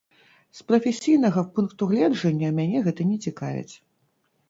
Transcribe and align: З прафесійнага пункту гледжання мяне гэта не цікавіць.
З 0.59 0.63
прафесійнага 0.69 1.43
пункту 1.59 1.91
гледжання 1.93 2.53
мяне 2.59 2.85
гэта 2.91 3.01
не 3.15 3.23
цікавіць. 3.29 3.75